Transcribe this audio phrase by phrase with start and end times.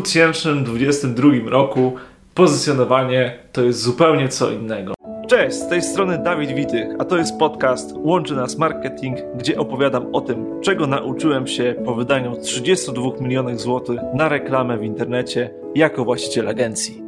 [0.00, 1.94] 2022 roku
[2.34, 4.94] pozycjonowanie to jest zupełnie co innego.
[5.28, 10.14] Cześć, z tej strony Dawid Witych, a to jest podcast Łączy Nas Marketing, gdzie opowiadam
[10.14, 16.04] o tym, czego nauczyłem się po wydaniu 32 milionów złotych na reklamę w internecie jako
[16.04, 17.02] właściciel agencji.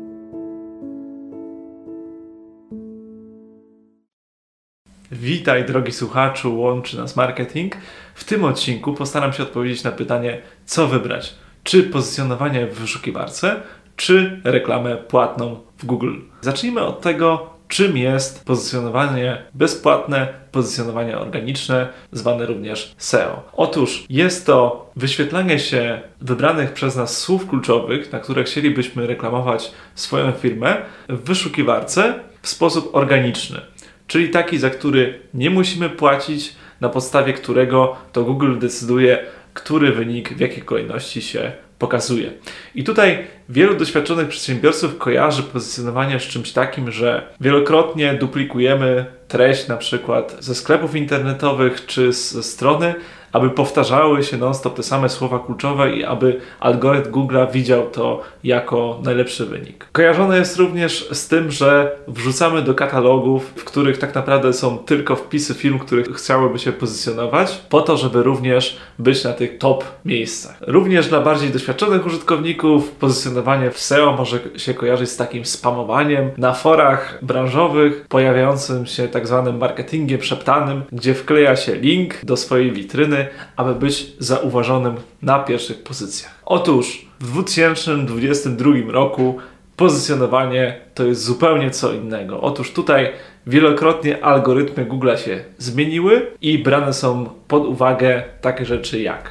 [5.12, 7.76] Witaj drogi słuchaczu, łączy nas marketing.
[8.14, 11.34] W tym odcinku postaram się odpowiedzieć na pytanie, co wybrać.
[11.68, 13.56] Czy pozycjonowanie w wyszukiwarce,
[13.96, 16.14] czy reklamę płatną w Google.
[16.40, 23.42] Zacznijmy od tego, czym jest pozycjonowanie bezpłatne, pozycjonowanie organiczne, zwane również SEO.
[23.52, 30.32] Otóż jest to wyświetlanie się wybranych przez nas słów kluczowych, na które chcielibyśmy reklamować swoją
[30.32, 30.76] firmę
[31.08, 33.60] w wyszukiwarce w sposób organiczny
[34.08, 39.26] czyli taki, za który nie musimy płacić, na podstawie którego to Google decyduje,
[39.62, 42.32] który wynik w jakiej kolejności się pokazuje.
[42.74, 49.76] I tutaj wielu doświadczonych przedsiębiorców kojarzy pozycjonowanie z czymś takim, że wielokrotnie duplikujemy treść na
[49.76, 52.94] przykład ze sklepów internetowych czy ze strony,
[53.32, 59.00] aby powtarzały się non-stop te same słowa kluczowe i aby algorytm Google'a widział to jako
[59.04, 59.86] najlepszy wynik.
[59.92, 65.16] Kojarzone jest również z tym, że wrzucamy do katalogów, w których tak naprawdę są tylko
[65.16, 70.56] wpisy firm, których chciałyby się pozycjonować, po to, żeby również być na tych top miejscach.
[70.60, 73.37] Również dla bardziej doświadczonych użytkowników pozycjonowanie
[73.72, 79.58] w SEO może się kojarzyć z takim spamowaniem na forach branżowych, pojawiającym się tak zwanym
[79.58, 86.42] marketingiem szeptanym, gdzie wkleja się link do swojej witryny, aby być zauważonym na pierwszych pozycjach.
[86.44, 89.38] Otóż w 2022 roku
[89.76, 92.40] pozycjonowanie to jest zupełnie co innego.
[92.40, 93.12] Otóż tutaj
[93.46, 99.30] wielokrotnie algorytmy Google się zmieniły i brane są pod uwagę takie rzeczy jak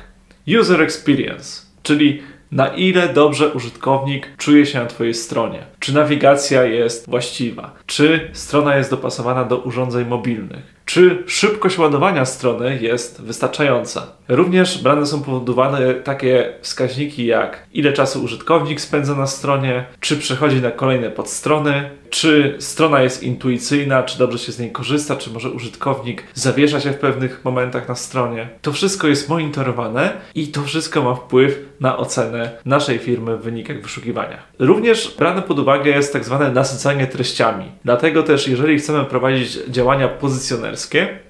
[0.59, 7.09] user experience, czyli na ile dobrze użytkownik czuje się na Twojej stronie, czy nawigacja jest
[7.09, 14.07] właściwa, czy strona jest dopasowana do urządzeń mobilnych, czy szybkość ładowania strony jest wystarczająca.
[14.27, 20.61] Również brane są powodowane takie wskaźniki jak ile czasu użytkownik spędza na stronie, czy przechodzi
[20.61, 25.49] na kolejne podstrony, czy strona jest intuicyjna, czy dobrze się z niej korzysta, czy może
[25.49, 28.49] użytkownik zawiesza się w pewnych momentach na stronie.
[28.61, 33.81] To wszystko jest monitorowane i to wszystko ma wpływ na ocenę naszej firmy w wynikach
[33.81, 34.37] wyszukiwania.
[34.59, 37.65] Również brane pod uwagę jest tak zwane nasycanie treściami.
[37.85, 40.76] Dlatego też, jeżeli chcemy prowadzić działania pozycjonerskie,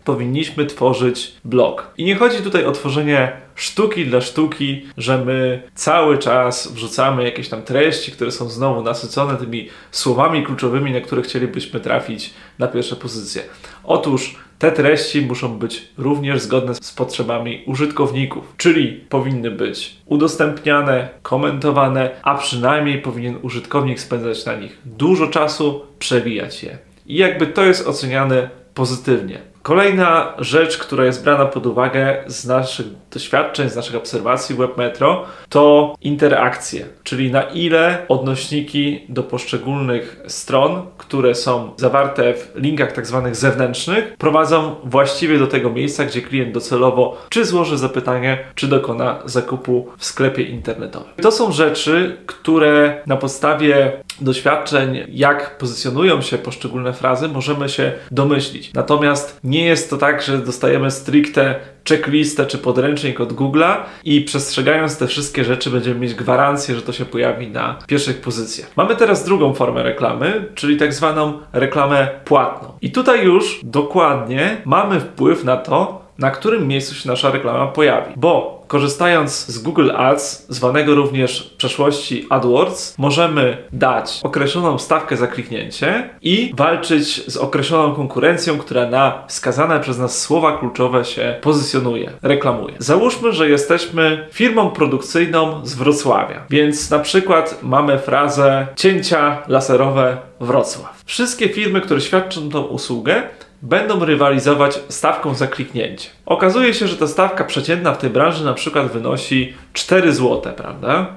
[0.04, 1.92] powinniśmy tworzyć blog.
[1.98, 7.50] I nie chodzi tutaj o tworzenie sztuki dla sztuki, że my cały czas wrzucamy jakieś
[7.50, 12.96] tam treści, które są znowu nasycone tymi słowami kluczowymi, na które chcielibyśmy trafić na pierwsze
[12.96, 13.42] pozycje.
[13.84, 22.10] Otóż te treści muszą być również zgodne z potrzebami użytkowników, czyli powinny być udostępniane, komentowane,
[22.24, 26.78] a przynajmniej powinien użytkownik spędzać na nich dużo czasu, przewijać je.
[27.06, 29.42] I jakby to jest oceniane pozytywnie.
[29.68, 35.96] Kolejna rzecz, która jest brana pod uwagę z naszych doświadczeń, z naszych obserwacji WebMetro, to
[36.02, 43.36] interakcje, czyli na ile odnośniki do poszczególnych stron, które są zawarte w linkach tak zwanych
[43.36, 49.88] zewnętrznych, prowadzą właściwie do tego miejsca, gdzie klient docelowo czy złoży zapytanie, czy dokona zakupu
[49.98, 51.14] w sklepie internetowym.
[51.22, 53.92] To są rzeczy, które na podstawie
[54.22, 58.74] doświadczeń, jak pozycjonują się poszczególne frazy, możemy się domyślić.
[58.74, 61.56] Natomiast nie jest to tak, że dostajemy stricte
[61.90, 66.94] checklistę czy podręcznik od Google'a i przestrzegając te wszystkie rzeczy będziemy mieć gwarancję, że to
[66.94, 68.72] się pojawi na pierwszych pozycjach.
[68.76, 72.78] Mamy teraz drugą formę reklamy, czyli tak zwaną reklamę płatną.
[72.82, 78.14] I tutaj już dokładnie mamy wpływ na to, na którym miejscu się nasza reklama pojawi.
[78.16, 85.28] Bo korzystając z Google Ads, zwanego również w przeszłości AdWords, możemy dać określoną stawkę za
[85.28, 92.12] kliknięcie i walczyć z określoną konkurencją, która na wskazane przez nas słowa kluczowe się pozycjonuje,
[92.22, 92.76] reklamuje.
[92.80, 101.02] Załóżmy, że jesteśmy firmą produkcyjną z Wrocławia, więc na przykład mamy frazę cięcia laserowe Wrocław.
[101.06, 103.24] Wszystkie firmy, które świadczą tą usługę,
[103.62, 106.10] będą rywalizować stawką za kliknięcie.
[106.26, 111.08] Okazuje się, że ta stawka przeciętna w tej branży na przykład wynosi 4 zł, prawda?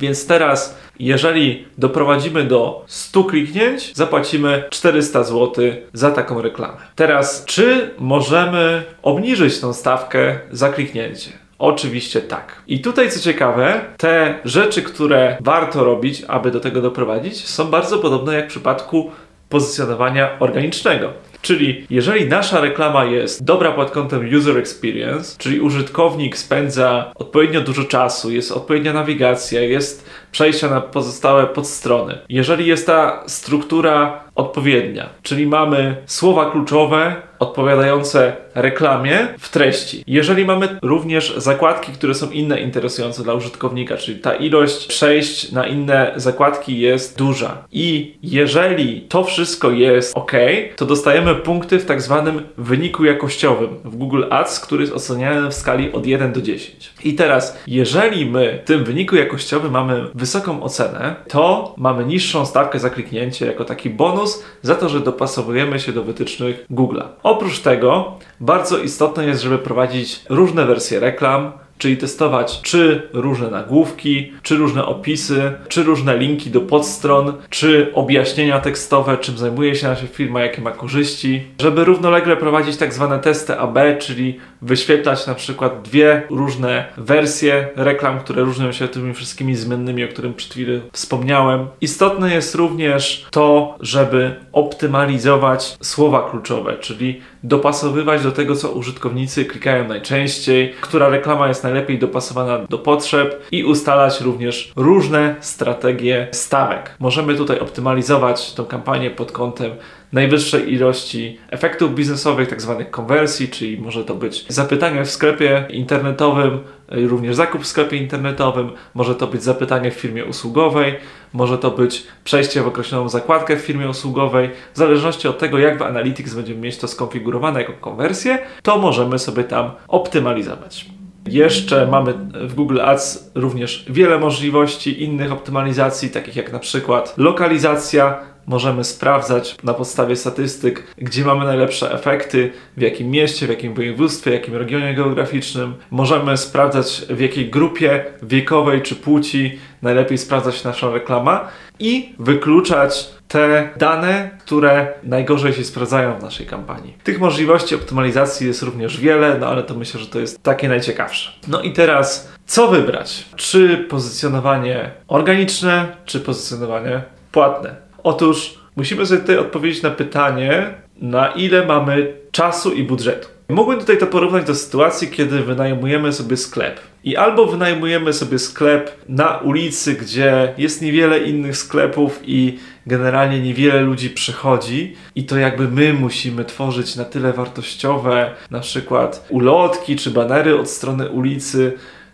[0.00, 6.76] Więc teraz, jeżeli doprowadzimy do 100 kliknięć, zapłacimy 400 zł za taką reklamę.
[6.94, 11.30] Teraz, czy możemy obniżyć tą stawkę za kliknięcie?
[11.58, 12.62] Oczywiście tak.
[12.66, 17.98] I tutaj co ciekawe, te rzeczy, które warto robić, aby do tego doprowadzić, są bardzo
[17.98, 19.10] podobne jak w przypadku
[19.48, 21.12] pozycjonowania organicznego.
[21.42, 27.84] Czyli jeżeli nasza reklama jest dobra pod kątem user experience, czyli użytkownik spędza odpowiednio dużo
[27.84, 32.18] czasu, jest odpowiednia nawigacja, jest przejścia na pozostałe podstrony.
[32.28, 40.04] Jeżeli jest ta struktura odpowiednia, czyli mamy słowa kluczowe odpowiadające reklamie w treści.
[40.06, 45.66] Jeżeli mamy również zakładki, które są inne interesujące dla użytkownika, czyli ta ilość przejść na
[45.66, 47.64] inne zakładki jest duża.
[47.72, 50.32] I jeżeli to wszystko jest ok,
[50.76, 55.54] to dostajemy punkty w tak zwanym wyniku jakościowym w Google Ads, który jest oceniany w
[55.54, 56.94] skali od 1 do 10.
[57.04, 62.78] I teraz, jeżeli my w tym wyniku jakościowym mamy wysoką ocenę, to mamy niższą stawkę
[62.78, 67.04] za kliknięcie jako taki bonus za to, że dopasowujemy się do wytycznych Google'a.
[67.22, 74.32] Oprócz tego bardzo istotne jest, żeby prowadzić różne wersje reklam, czyli testować czy różne nagłówki,
[74.42, 80.06] czy różne opisy, czy różne linki do podstron, czy objaśnienia tekstowe, czym zajmuje się nasza
[80.06, 85.82] firma, jakie ma korzyści, żeby równolegle prowadzić tak zwane testy AB, czyli wyświetlać na przykład
[85.82, 91.66] dwie różne wersje reklam, które różnią się tymi wszystkimi zmiennymi, o którym przed chwilą wspomniałem.
[91.80, 99.88] Istotne jest również to, żeby optymalizować słowa kluczowe, czyli dopasowywać do tego, co użytkownicy klikają
[99.88, 106.94] najczęściej, która reklama jest najlepiej dopasowana do potrzeb i ustalać również różne strategie stawek.
[106.98, 109.70] Możemy tutaj optymalizować tą kampanię pod kątem
[110.12, 116.60] najwyższej ilości efektów biznesowych, tak zwanych konwersji, czyli może to być zapytanie w sklepie internetowym,
[116.88, 120.94] również zakup w sklepie internetowym, może to być zapytanie w firmie usługowej,
[121.32, 124.50] może to być przejście w określoną zakładkę w firmie usługowej.
[124.74, 129.18] W zależności od tego, jak w Analytics będziemy mieć to skonfigurowane jako konwersję, to możemy
[129.18, 130.86] sobie tam optymalizować.
[131.26, 138.20] Jeszcze mamy w Google Ads również wiele możliwości innych optymalizacji, takich jak na przykład lokalizacja,
[138.48, 144.30] możemy sprawdzać na podstawie statystyk, gdzie mamy najlepsze efekty, w jakim mieście, w jakim województwie,
[144.30, 145.74] w jakim regionie geograficznym.
[145.90, 151.48] Możemy sprawdzać w jakiej grupie wiekowej czy płci najlepiej sprawdza się nasza reklama
[151.78, 156.96] i wykluczać te dane, które najgorzej się sprawdzają w naszej kampanii.
[157.04, 161.32] Tych możliwości optymalizacji jest również wiele, no ale to myślę, że to jest takie najciekawsze.
[161.48, 163.24] No i teraz, co wybrać?
[163.36, 167.02] Czy pozycjonowanie organiczne, czy pozycjonowanie
[167.32, 167.87] płatne?
[168.02, 173.28] Otóż musimy sobie tutaj odpowiedzieć na pytanie, na ile mamy czasu i budżetu.
[173.48, 176.80] Mógłbym tutaj to porównać do sytuacji, kiedy wynajmujemy sobie sklep.
[177.04, 183.80] I albo wynajmujemy sobie sklep na ulicy, gdzie jest niewiele innych sklepów i generalnie niewiele
[183.80, 190.10] ludzi przychodzi, i to jakby my musimy tworzyć na tyle wartościowe, na przykład ulotki czy
[190.10, 191.72] banery od strony ulicy,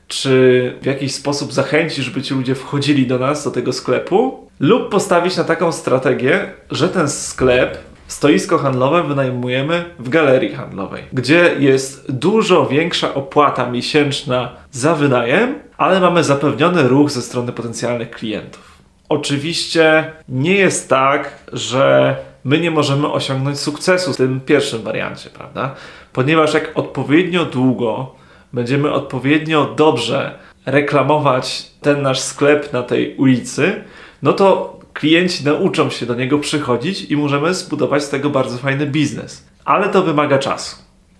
[0.08, 4.90] czy w jakiś sposób zachęcić, żeby ci ludzie wchodzili do nas, do tego sklepu, lub
[4.90, 12.12] postawić na taką strategię, że ten sklep, stoisko handlowe wynajmujemy w galerii handlowej, gdzie jest
[12.12, 18.74] dużo większa opłata miesięczna za wynajem, ale mamy zapewniony ruch ze strony potencjalnych klientów.
[19.08, 25.74] Oczywiście nie jest tak, że my nie możemy osiągnąć sukcesu w tym pierwszym wariancie, prawda?
[26.12, 28.14] Ponieważ jak odpowiednio długo
[28.52, 33.84] będziemy odpowiednio dobrze reklamować ten nasz sklep na tej ulicy,
[34.24, 38.86] no to klienci nauczą się do niego przychodzić i możemy zbudować z tego bardzo fajny
[38.86, 39.46] biznes.
[39.64, 40.76] Ale to wymaga czasu.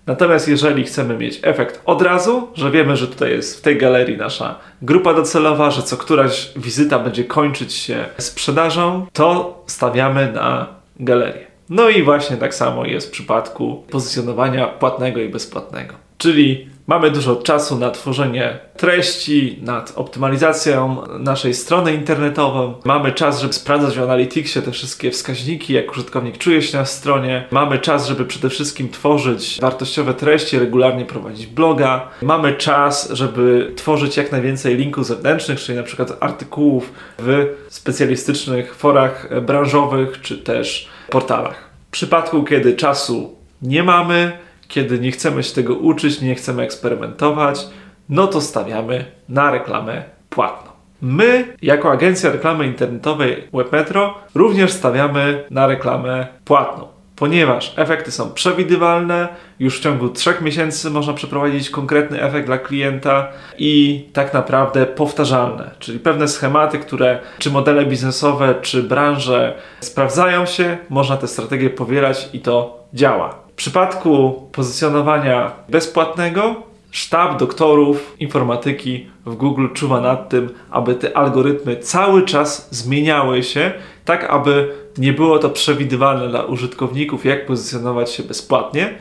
[0.07, 4.17] Natomiast jeżeli chcemy mieć efekt od razu, że wiemy, że tutaj jest w tej galerii
[4.17, 10.67] nasza grupa docelowa, że co któraś wizyta będzie kończyć się sprzedażą, to stawiamy na
[11.01, 11.47] galerię.
[11.71, 15.95] No i właśnie tak samo jest w przypadku pozycjonowania płatnego i bezpłatnego.
[16.19, 22.75] Czyli Mamy dużo czasu na tworzenie treści, nad optymalizacją naszej strony internetowej.
[22.85, 27.45] Mamy czas, żeby sprawdzać w Analyticsie te wszystkie wskaźniki, jak użytkownik czuje się na stronie.
[27.51, 32.09] Mamy czas, żeby przede wszystkim tworzyć wartościowe treści, regularnie prowadzić bloga.
[32.23, 39.41] Mamy czas, żeby tworzyć jak najwięcej linków zewnętrznych, czyli na przykład artykułów w specjalistycznych forach
[39.43, 41.71] branżowych czy też portalach.
[41.89, 44.33] W przypadku, kiedy czasu nie mamy,
[44.75, 47.67] kiedy nie chcemy się tego uczyć, nie chcemy eksperymentować,
[48.09, 50.71] no to stawiamy na reklamę płatną.
[51.03, 59.29] My, jako agencja reklamy internetowej Webmetro, również stawiamy na reklamę płatną, ponieważ efekty są przewidywalne,
[59.59, 63.29] już w ciągu trzech miesięcy można przeprowadzić konkretny efekt dla klienta
[63.59, 70.79] i tak naprawdę powtarzalne, czyli pewne schematy, które czy modele biznesowe, czy branże sprawdzają się,
[70.91, 73.44] można te strategie powielać i to działa.
[73.55, 81.77] W przypadku pozycjonowania bezpłatnego, sztab doktorów informatyki w Google czuwa nad tym, aby te algorytmy
[81.77, 83.73] cały czas zmieniały się,
[84.05, 88.95] tak aby nie było to przewidywalne dla użytkowników, jak pozycjonować się bezpłatnie,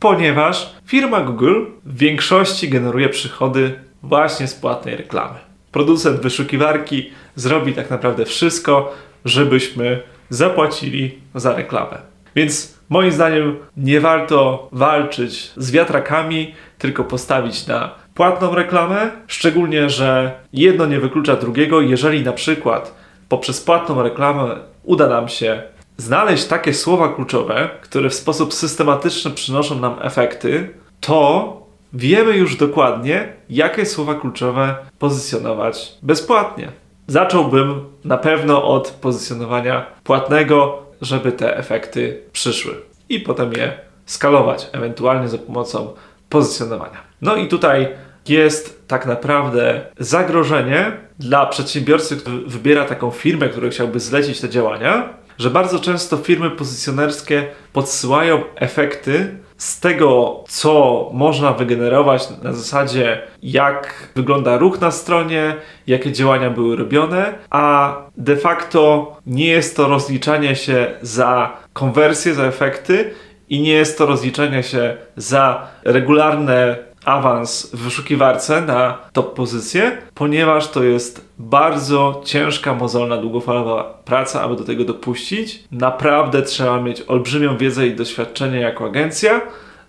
[0.00, 5.38] ponieważ firma Google w większości generuje przychody właśnie z płatnej reklamy.
[5.72, 12.07] Producent wyszukiwarki zrobi tak naprawdę wszystko, żebyśmy zapłacili za reklamę.
[12.36, 20.32] Więc moim zdaniem nie warto walczyć z wiatrakami, tylko postawić na płatną reklamę, szczególnie, że
[20.52, 21.80] jedno nie wyklucza drugiego.
[21.80, 22.94] Jeżeli na przykład
[23.28, 25.62] poprzez płatną reklamę uda nam się
[25.96, 30.68] znaleźć takie słowa kluczowe, które w sposób systematyczny przynoszą nam efekty,
[31.00, 31.56] to
[31.92, 36.68] wiemy już dokładnie, jakie słowa kluczowe pozycjonować bezpłatnie.
[37.06, 42.74] Zacząłbym na pewno od pozycjonowania płatnego, żeby te efekty przyszły
[43.08, 45.94] i potem je skalować, ewentualnie za pomocą
[46.28, 47.02] pozycjonowania.
[47.22, 47.88] No i tutaj
[48.28, 55.08] jest tak naprawdę zagrożenie dla przedsiębiorcy, który wybiera taką firmę, która chciałby zlecić te działania,
[55.38, 64.08] że bardzo często firmy pozycjonerskie podsyłają efekty z tego, co można wygenerować na zasadzie, jak
[64.16, 65.54] wygląda ruch na stronie,
[65.86, 72.44] jakie działania były robione, a de facto nie jest to rozliczanie się za konwersję, za
[72.44, 73.10] efekty
[73.48, 80.68] i nie jest to rozliczanie się za regularne awans w wyszukiwarce na top pozycję, ponieważ
[80.68, 85.64] to jest bardzo ciężka, mozolna, długofalowa praca, aby do tego dopuścić.
[85.72, 89.40] Naprawdę trzeba mieć olbrzymią wiedzę i doświadczenie jako agencja,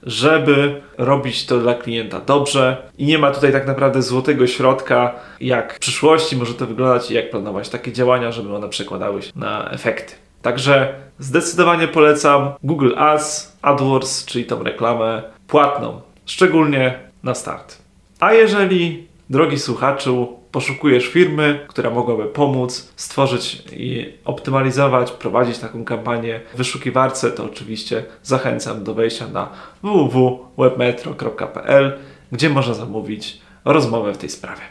[0.04, 2.78] żeby robić to dla klienta dobrze.
[2.98, 7.14] I nie ma tutaj tak naprawdę złotego środka, jak w przyszłości może to wyglądać i
[7.14, 10.14] jak planować takie działania, żeby one przekładały się na efekty.
[10.42, 17.78] Także zdecydowanie polecam Google Ads, AdWords, czyli tą reklamę płatną, szczególnie na start.
[18.20, 26.40] A jeżeli, drogi słuchaczu, poszukujesz firmy, która mogłaby pomóc stworzyć i optymalizować, prowadzić taką kampanię
[26.54, 29.50] w wyszukiwarce, to oczywiście zachęcam do wejścia na
[29.84, 32.00] www.webmetro.pl,
[32.32, 34.62] gdzie można zamówić rozmowę w tej sprawie.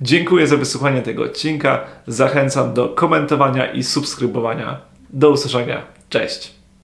[0.00, 1.84] Dziękuję za wysłuchanie tego odcinka.
[2.06, 4.80] Zachęcam do komentowania i subskrybowania.
[5.10, 5.82] Do usłyszenia.
[6.08, 6.63] Cześć.